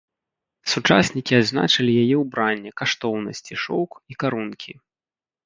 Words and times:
Сучаснікі 0.71 1.33
адзначылі 1.41 1.91
яе 2.05 2.17
ўбранне, 2.23 2.73
каштоўнасці, 2.83 3.53
шоўк 3.67 3.91
і 4.15 4.19
карункі. 4.27 4.73